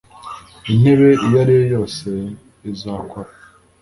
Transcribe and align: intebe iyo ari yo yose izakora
intebe 0.71 1.09
iyo 1.25 1.35
ari 1.43 1.53
yo 1.59 1.65
yose 1.75 2.07
izakora 2.71 3.29